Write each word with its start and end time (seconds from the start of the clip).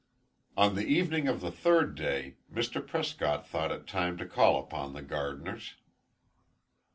On 0.57 0.73
the 0.73 0.87
evening 0.87 1.27
of 1.27 1.41
the 1.41 1.51
third 1.51 1.93
day, 1.93 2.37
Mr. 2.51 2.83
Prescott 2.83 3.47
thought 3.47 3.71
it 3.71 3.85
time 3.85 4.17
to 4.17 4.25
call 4.25 4.57
upon 4.59 4.93
the 4.93 5.03
Gardiners. 5.03 5.75